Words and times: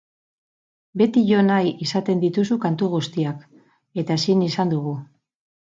Beti 1.01 1.23
jo 1.31 1.43
nahi 1.49 1.73
izaten 1.87 2.25
dituzu 2.25 2.59
kantu 2.67 2.91
guztiak, 2.95 3.45
eta 4.05 4.21
ezin 4.23 4.45
izan 4.51 4.75
dugu. 4.75 5.01